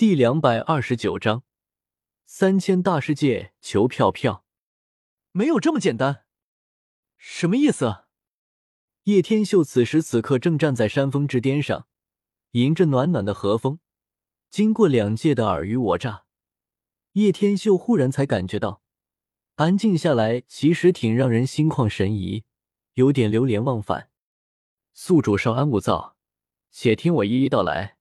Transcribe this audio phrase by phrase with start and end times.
[0.00, 1.42] 第两百二十九章，
[2.24, 4.46] 三千大世界求票票，
[5.30, 6.24] 没有这么简单，
[7.18, 8.04] 什么意思？
[9.02, 11.86] 叶天秀此时此刻正站在山峰之巅上，
[12.52, 13.78] 迎着暖暖的和风，
[14.48, 16.24] 经过两界的尔虞我诈，
[17.12, 18.80] 叶天秀忽然才感觉到，
[19.56, 22.44] 安静下来其实挺让人心旷神怡，
[22.94, 24.08] 有点流连忘返。
[24.94, 26.16] 宿主稍安勿躁，
[26.70, 27.98] 且听我一一道来。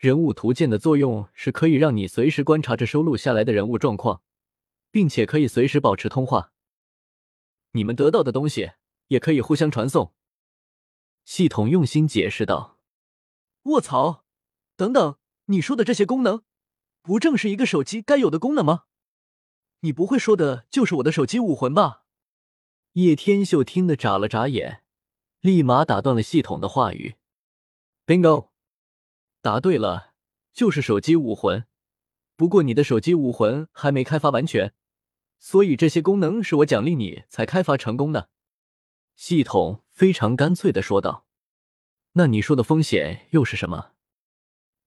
[0.00, 4.22] 人物图鉴的作用是可以让你随时观察着收录下来的人物状况，
[4.90, 6.54] 并且可以随时保持通话。
[7.72, 8.72] 你们得到的东西
[9.08, 10.14] 也可以互相传送。
[11.26, 12.78] 系统用心解释道
[13.64, 14.24] ：“卧槽！
[14.74, 16.44] 等等，你说的这些功能，
[17.02, 18.84] 不正是一个手机该有的功能吗？
[19.80, 22.04] 你不会说的就是我的手机武魂吧？”
[22.94, 24.82] 叶天秀听得眨了眨眼，
[25.40, 27.16] 立马打断了系统的话语
[28.06, 28.48] ：“Bingo！”
[29.42, 30.14] 答对了，
[30.52, 31.64] 就是手机武魂。
[32.36, 34.74] 不过你的手机武魂还没开发完全，
[35.38, 38.30] 所以这些功能是我奖励你才开发成功的。
[39.14, 41.26] 系统非常干脆的说道。
[42.12, 43.92] 那你说的风险又是什么？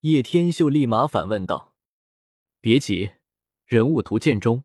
[0.01, 1.73] 叶天秀立马反问道。
[2.59, 3.11] 别急，
[3.65, 4.63] 人物图鉴中，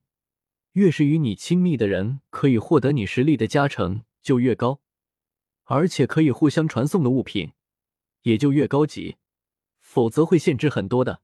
[0.73, 4.81] 越是与你亲密的人，可以获得你实力的加成就越高，
[5.65, 7.53] 而且可以互相传送的物品
[8.23, 9.17] 也就越高级。
[9.89, 11.23] 否则会限制很多的，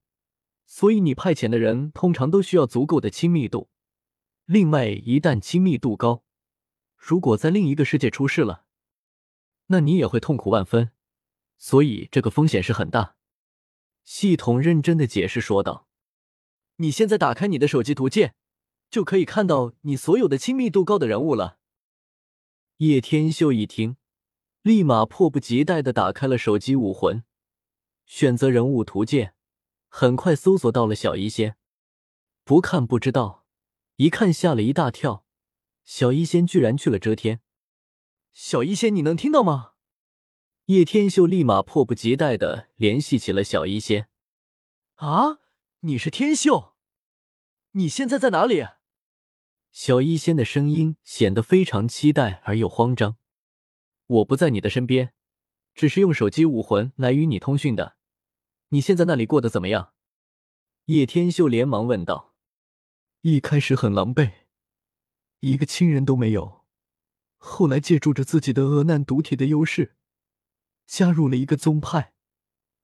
[0.65, 3.69] 所以你派遣的人通常都需要足够的亲密度。
[4.47, 6.25] 另外，一旦亲密度高，
[6.97, 8.65] 如果在另一个世界出事了，
[9.67, 10.93] 那你也会痛苦万分。
[11.59, 13.17] 所以这个风险是很大。
[14.03, 15.87] 系统认真的解释说道
[16.77, 18.34] ：“你现在打开你的手机图鉴，
[18.89, 21.59] 就可以看到你所有的亲密度高的人物了。”
[22.78, 23.99] 叶天秀一听，
[24.62, 27.23] 立马迫不及待的打开了手机武魂。
[28.06, 29.34] 选择人物图鉴，
[29.88, 31.56] 很快搜索到了小医仙。
[32.44, 33.47] 不看不知道，
[33.97, 35.24] 一看吓了一大跳。
[35.84, 37.41] 小医仙居然去了遮天。
[38.32, 39.72] 小医仙，你能听到吗？
[40.66, 44.09] 叶天秀立马迫不及待的联系起了小医仙。
[44.97, 45.41] 啊，
[45.81, 46.75] 你是天秀？
[47.72, 48.66] 你现在在哪里？
[49.70, 53.16] 小医仙的声音显得非常期待而又慌张。
[54.06, 55.13] 我不在你的身边。
[55.75, 57.97] 只是用手机武魂来与你通讯的，
[58.69, 59.93] 你现在那里过得怎么样？
[60.87, 62.35] 叶天秀连忙问道。
[63.23, 64.33] 一开始很狼狈，
[65.41, 66.65] 一个亲人都没有。
[67.37, 69.97] 后来借助着自己的恶难毒体的优势，
[70.87, 72.15] 加入了一个宗派，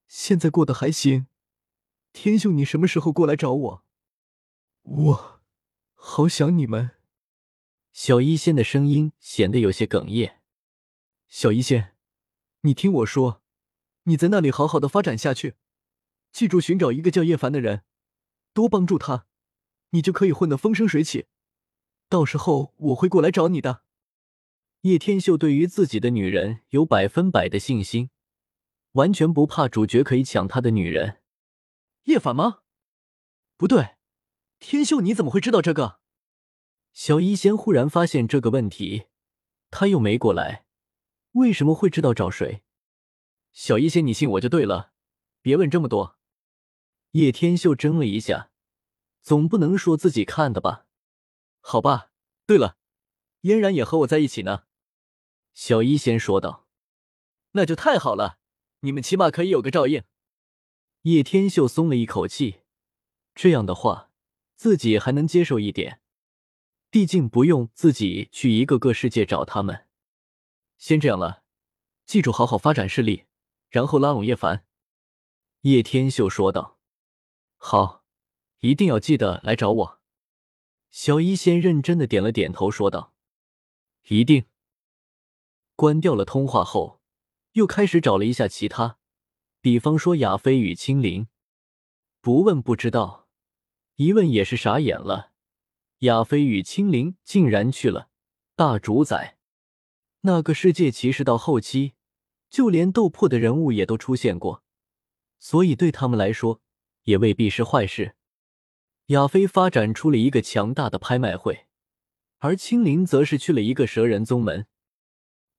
[0.08, 1.28] 现在过得还行。
[2.12, 3.84] 天秀，你什么时候过来找我？
[4.82, 5.40] 我
[5.94, 6.92] 好想你们。
[7.92, 10.40] 小医仙的声音显得有些哽咽。
[11.28, 11.89] 小医仙。
[12.62, 13.42] 你听我说，
[14.02, 15.54] 你在那里好好的发展下去，
[16.30, 17.84] 记住寻找一个叫叶凡的人，
[18.52, 19.26] 多帮助他，
[19.90, 21.26] 你就可以混得风生水起。
[22.10, 23.82] 到时候我会过来找你的。
[24.82, 28.10] 叶天秀对于自己的女人有百分百的信心，
[28.92, 31.22] 完全不怕主角可以抢他的女人。
[32.04, 32.60] 叶凡吗？
[33.56, 33.96] 不对，
[34.58, 36.00] 天秀你怎么会知道这个？
[36.92, 39.06] 小医仙忽然发现这个问题，
[39.70, 40.66] 他又没过来。
[41.32, 42.62] 为什么会知道找谁？
[43.52, 44.92] 小医仙，你信我就对了，
[45.40, 46.18] 别问这么多。
[47.12, 48.50] 叶天秀怔了一下，
[49.22, 50.86] 总不能说自己看的吧？
[51.60, 52.10] 好吧。
[52.46, 52.76] 对了，
[53.42, 54.64] 嫣然也和我在一起呢。
[55.54, 56.66] 小医仙说道。
[57.52, 58.38] 那就太好了，
[58.80, 60.04] 你们起码可以有个照应。
[61.02, 62.62] 叶天秀松了一口气，
[63.34, 64.10] 这样的话，
[64.56, 66.00] 自己还能接受一点，
[66.90, 69.86] 毕竟不用自己去一个个世界找他们。
[70.80, 71.44] 先这样了，
[72.06, 73.26] 记住好好发展势力，
[73.68, 74.64] 然后拉拢叶凡。”
[75.60, 76.78] 叶天秀说道。
[77.58, 78.02] “好，
[78.60, 80.00] 一定要记得来找我。”
[80.90, 83.12] 小医仙认真的点了点头，说道
[84.08, 84.46] ：“一定。”
[85.76, 87.02] 关掉了通话后，
[87.52, 88.98] 又开始找了一下其他，
[89.60, 91.28] 比方说亚飞与青灵。
[92.22, 93.28] 不问不知道，
[93.96, 95.32] 一问也是傻眼了。
[95.98, 98.08] 亚飞与青灵竟然去了
[98.56, 99.36] 大主宰。
[100.22, 101.94] 那个世界其实到后期，
[102.50, 104.62] 就连斗破的人物也都出现过，
[105.38, 106.60] 所以对他们来说
[107.04, 108.16] 也未必是坏事。
[109.06, 111.66] 亚飞发展出了一个强大的拍卖会，
[112.38, 114.66] 而青灵则是去了一个蛇人宗门。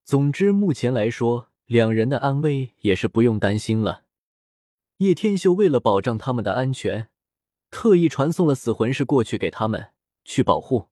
[0.03, 4.05] 总之，目前来说，两人的安危也是不用担心了。
[4.97, 7.09] 叶天秀为了保障他们的安全，
[7.71, 9.91] 特意传送了死魂师过去给他们
[10.23, 10.89] 去保护。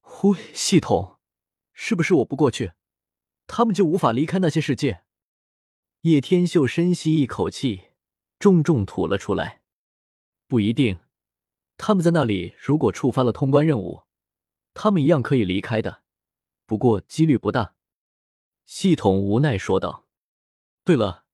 [0.00, 1.18] 呼，系统，
[1.72, 2.72] 是不是我不过去？
[3.52, 5.02] 他们就无法离开那些世界。
[6.02, 7.88] 叶天秀深吸一口气，
[8.38, 9.62] 重重吐了出来。
[10.46, 11.00] 不一定。
[11.76, 14.04] 他们在那里如果触发了通关任务，
[14.72, 16.04] 他们一样可以离开的，
[16.64, 17.74] 不过几率不大。
[18.66, 20.06] 系统无奈说道
[20.84, 21.24] ：“对了，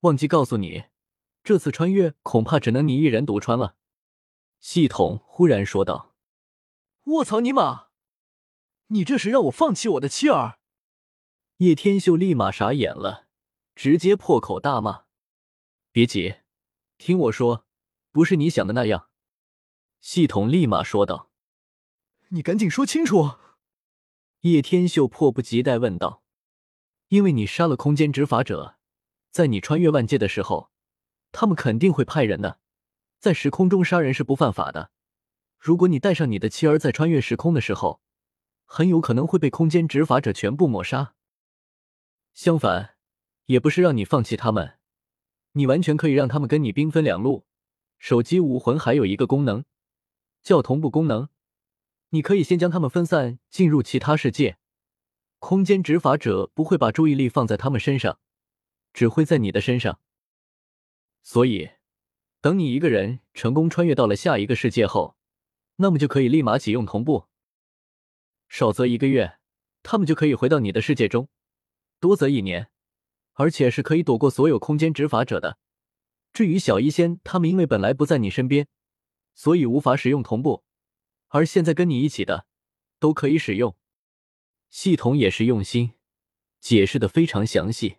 [0.00, 0.84] 忘记告诉你，
[1.42, 3.74] 这次穿越恐怕只能你一人独穿了。”
[4.60, 6.14] 系统忽然说道
[7.04, 7.88] ：“卧槽你妈！
[8.86, 10.60] 你这是让我放弃我的妻儿？”
[11.58, 13.28] 叶天秀立马傻眼了，
[13.74, 15.04] 直接破口大骂
[15.90, 16.34] ：“别急，
[16.98, 17.64] 听我说，
[18.12, 19.08] 不是你想的那样。”
[20.02, 21.30] 系统立马说道
[22.28, 23.36] ：“你赶紧说清楚！”
[24.42, 26.22] 叶天秀迫不及待问道
[27.08, 28.76] ：“因为你杀了空间执法者，
[29.30, 30.70] 在你穿越万界的时候，
[31.32, 32.60] 他们肯定会派人的。
[33.18, 34.90] 在时空中杀人是不犯法的。
[35.58, 38.02] 如果你带上你的妻儿在穿越时空的时候，
[38.66, 41.14] 很有可能会被空间执法者全部抹杀。”
[42.36, 42.96] 相反，
[43.46, 44.78] 也不是让你放弃他们，
[45.52, 47.46] 你完全可以让他们跟你兵分两路。
[47.98, 49.64] 手机武魂还有一个功能，
[50.42, 51.30] 叫同步功能，
[52.10, 54.58] 你可以先将他们分散进入其他世界，
[55.38, 58.20] 空间执法者不会把注意力放在他们身上，
[58.92, 59.98] 只会在你的身上。
[61.22, 61.70] 所以，
[62.42, 65.16] 等你一个人成功穿越到了下一个世界后，
[65.76, 67.28] 那么就可以立马启用同步，
[68.46, 69.38] 少则一个月，
[69.82, 71.30] 他们就可以回到你的世界中。
[71.98, 72.68] 多则一年，
[73.34, 75.58] 而且是可以躲过所有空间执法者的。
[76.32, 78.68] 至于小医仙他们，因为本来不在你身边，
[79.34, 80.64] 所以无法使用同步，
[81.28, 82.46] 而现在跟你一起的，
[82.98, 83.76] 都可以使用。
[84.68, 85.92] 系统也是用心，
[86.60, 87.96] 解释的非常详细。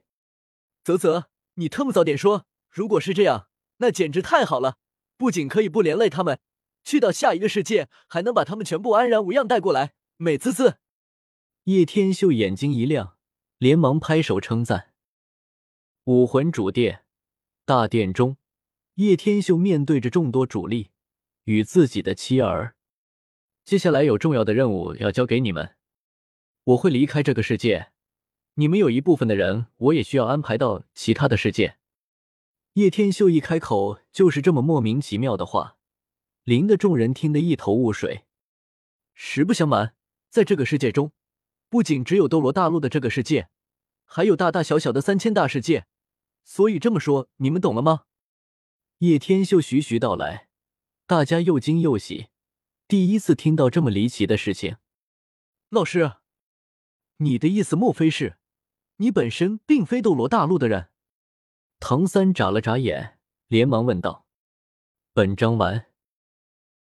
[0.83, 2.45] 啧啧，你特么早点说！
[2.69, 4.77] 如果是这样，那简直太好了，
[5.17, 6.39] 不仅可以不连累他们，
[6.83, 10.77] 去到下一个世界，还能把他们全部安然无恙带过来，美滋滋！
[11.63, 13.16] 叶天秀眼睛一亮。
[13.57, 14.93] 连忙拍手称赞。
[16.03, 17.03] 武魂主殿
[17.65, 18.37] 大殿中，
[18.95, 20.91] 叶天秀面对着众多主力
[21.45, 22.75] 与自己的妻儿，
[23.65, 25.75] 接下来有重要的任务要交给你们。
[26.65, 27.91] 我会离开这个世界，
[28.55, 31.77] 你们有一部分的人，我也需要安排到其他的世界。
[32.73, 35.77] 叶天秀一开口就是这么莫名其妙的话，
[36.43, 38.25] 林的众人听得一头雾水。
[39.15, 39.95] 实不相瞒，
[40.29, 41.11] 在这个世界中。
[41.69, 43.49] 不仅只有斗罗大陆的这个世界，
[44.05, 45.85] 还有大大小小的三千大世界，
[46.43, 48.03] 所以这么说，你们懂了吗？
[48.99, 50.47] 叶天秀徐徐道来，
[51.05, 52.27] 大家又惊又喜，
[52.87, 54.77] 第一次听到这么离奇的事情。
[55.69, 56.13] 老师，
[57.17, 58.37] 你的意思莫非是，
[58.97, 60.89] 你本身并非斗罗大陆的人？
[61.79, 64.25] 唐三眨了眨眼，连忙问道
[65.13, 65.86] ：“本章完。”